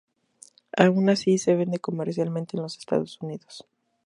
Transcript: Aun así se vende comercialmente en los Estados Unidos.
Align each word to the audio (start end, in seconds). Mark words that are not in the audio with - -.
Aun 0.83 1.03
así 1.13 1.33
se 1.37 1.53
vende 1.53 1.77
comercialmente 1.79 2.55
en 2.57 2.63
los 2.63 2.75
Estados 2.75 3.21
Unidos. 3.21 3.67